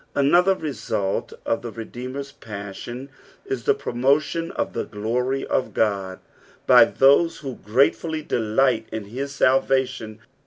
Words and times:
Another 0.15 0.55
result 0.55 1.31
of 1.45 1.61
the 1.61 1.69
Redeemer's 1.71 2.31
passion 2.31 3.09
is 3.45 3.65
the 3.65 3.75
promotion 3.75 4.49
of 4.53 4.73
the 4.73 4.83
giory 4.83 5.43
of 5.43 5.75
God 5.75 6.19
by 6.65 6.85
those 6.85 7.37
who 7.37 7.59
grate 7.63 7.95
fully 7.95 8.23
delight 8.23 8.87
in 8.91 9.13
bis 9.13 9.31
salvation. 9.35 10.17